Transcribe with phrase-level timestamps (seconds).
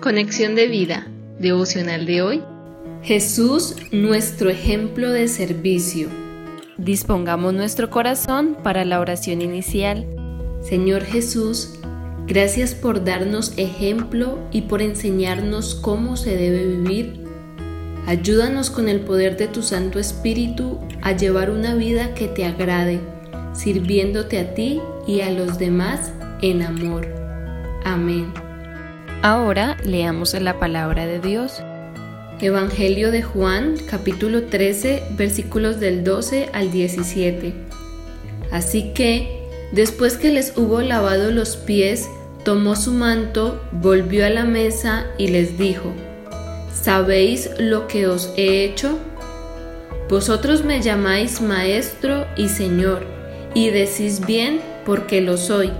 [0.00, 1.06] Conexión de vida,
[1.38, 2.42] devocional de hoy.
[3.02, 6.08] Jesús, nuestro ejemplo de servicio.
[6.78, 10.06] Dispongamos nuestro corazón para la oración inicial.
[10.62, 11.74] Señor Jesús,
[12.26, 17.20] gracias por darnos ejemplo y por enseñarnos cómo se debe vivir.
[18.06, 23.00] Ayúdanos con el poder de tu Santo Espíritu a llevar una vida que te agrade,
[23.52, 26.10] sirviéndote a ti y a los demás
[26.40, 27.06] en amor.
[27.84, 28.32] Amén.
[29.22, 31.62] Ahora leamos la palabra de Dios.
[32.40, 37.52] Evangelio de Juan, capítulo 13, versículos del 12 al 17.
[38.50, 42.08] Así que, después que les hubo lavado los pies,
[42.46, 45.92] tomó su manto, volvió a la mesa y les dijo,
[46.72, 48.98] ¿Sabéis lo que os he hecho?
[50.08, 53.04] Vosotros me llamáis maestro y señor,
[53.52, 55.72] y decís bien porque lo soy.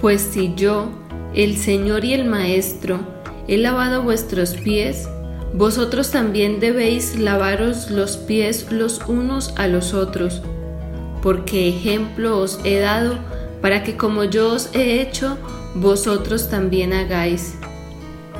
[0.00, 0.90] Pues si yo,
[1.34, 3.00] el Señor y el Maestro,
[3.46, 5.08] he lavado vuestros pies,
[5.54, 10.42] vosotros también debéis lavaros los pies los unos a los otros,
[11.22, 13.18] porque ejemplo os he dado
[13.60, 15.38] para que como yo os he hecho,
[15.74, 17.54] vosotros también hagáis.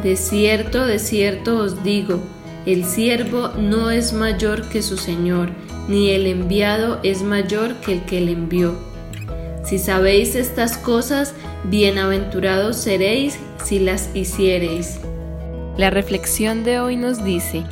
[0.02, 2.20] De cierto, de cierto os digo,
[2.66, 5.50] el siervo no es mayor que su Señor,
[5.88, 8.74] ni el enviado es mayor que el que le envió.
[9.64, 15.00] Si sabéis estas cosas, bienaventurados seréis si las hiciereis.
[15.76, 17.64] La reflexión de hoy nos dice,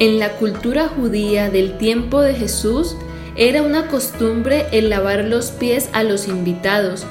[0.00, 2.96] en la cultura judía del tiempo de Jesús
[3.36, 7.04] era una costumbre el lavar los pies a los invitados.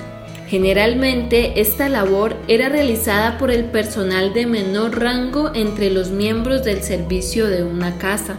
[0.48, 6.82] Generalmente esta labor era realizada por el personal de menor rango entre los miembros del
[6.82, 8.38] servicio de una casa.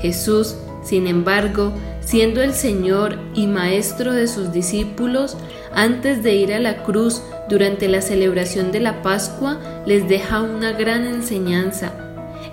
[0.00, 1.72] Jesús, sin embargo,
[2.08, 5.36] siendo el Señor y Maestro de sus discípulos,
[5.74, 10.72] antes de ir a la cruz durante la celebración de la Pascua, les deja una
[10.72, 11.92] gran enseñanza.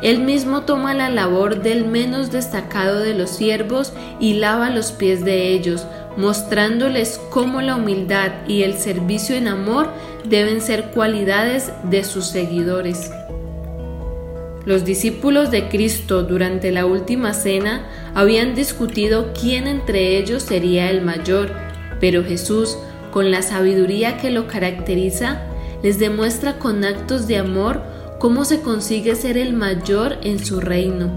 [0.02, 5.24] Él mismo toma la labor del menos destacado de los siervos y lava los pies
[5.24, 5.88] de ellos,
[6.18, 9.88] mostrándoles cómo la humildad y el servicio en amor
[10.26, 13.10] deben ser cualidades de sus seguidores.
[14.66, 21.04] Los discípulos de Cristo durante la última cena habían discutido quién entre ellos sería el
[21.04, 21.52] mayor,
[22.00, 22.76] pero Jesús,
[23.12, 25.44] con la sabiduría que lo caracteriza,
[25.84, 27.84] les demuestra con actos de amor
[28.20, 31.12] cómo se consigue ser el mayor en su reino.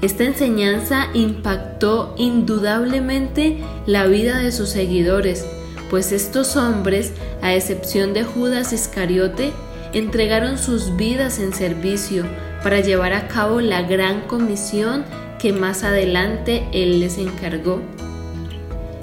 [0.00, 5.44] Esta enseñanza impactó indudablemente la vida de sus seguidores,
[5.90, 9.52] pues estos hombres, a excepción de Judas Iscariote,
[9.92, 12.24] entregaron sus vidas en servicio
[12.62, 15.04] para llevar a cabo la gran comisión
[15.38, 17.80] que más adelante Él les encargó.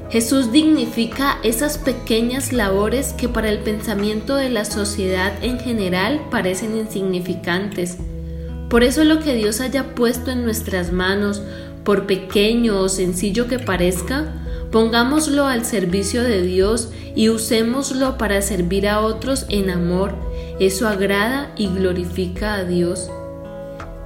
[0.09, 6.78] Jesús dignifica esas pequeñas labores que para el pensamiento de la sociedad en general parecen
[6.78, 7.97] insignificantes.
[8.69, 11.41] Por eso lo que Dios haya puesto en nuestras manos,
[11.84, 14.34] por pequeño o sencillo que parezca,
[14.72, 20.16] pongámoslo al servicio de Dios y usémoslo para servir a otros en amor.
[20.59, 23.09] Eso agrada y glorifica a Dios.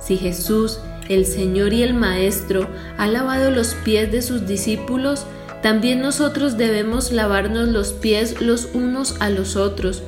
[0.02, 0.80] Si Jesús,
[1.10, 2.68] el Señor y el Maestro,
[2.98, 5.26] ha lavado los pies de sus discípulos,
[5.62, 10.02] también nosotros debemos lavarnos los pies los unos a los otros,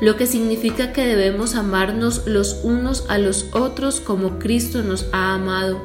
[0.00, 5.34] lo que significa que debemos amarnos los unos a los otros como Cristo nos ha
[5.34, 5.80] amado,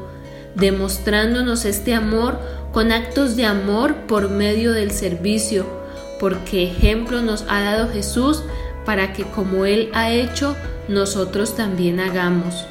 [0.55, 2.39] demostrándonos este amor
[2.73, 5.65] con actos de amor por medio del servicio,
[6.19, 8.43] porque ejemplo nos ha dado Jesús
[8.85, 10.55] para que como Él ha hecho,
[10.87, 12.65] nosotros también hagamos.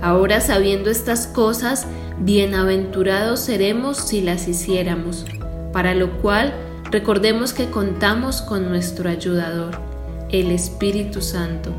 [0.00, 1.86] Ahora sabiendo estas cosas,
[2.18, 5.24] bienaventurados seremos si las hiciéramos,
[5.72, 6.54] para lo cual
[6.90, 9.80] recordemos que contamos con nuestro ayudador,
[10.30, 11.72] el Espíritu Santo.